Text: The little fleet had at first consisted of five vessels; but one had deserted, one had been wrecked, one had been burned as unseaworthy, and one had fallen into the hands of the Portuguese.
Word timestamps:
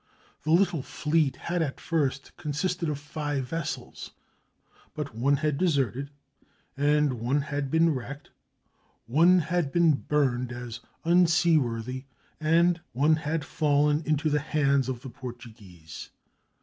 The 0.41 0.51
little 0.51 0.81
fleet 0.81 1.35
had 1.35 1.61
at 1.61 1.79
first 1.79 2.35
consisted 2.35 2.89
of 2.89 2.97
five 2.97 3.45
vessels; 3.47 4.09
but 4.95 5.13
one 5.13 5.35
had 5.35 5.59
deserted, 5.59 6.09
one 6.75 7.41
had 7.41 7.69
been 7.69 7.91
wrecked, 7.93 8.31
one 9.05 9.41
had 9.41 9.71
been 9.71 9.91
burned 9.93 10.51
as 10.51 10.79
unseaworthy, 11.05 12.05
and 12.39 12.81
one 12.93 13.17
had 13.17 13.45
fallen 13.45 14.01
into 14.03 14.31
the 14.31 14.39
hands 14.39 14.89
of 14.89 15.03
the 15.03 15.09
Portuguese. 15.11 16.09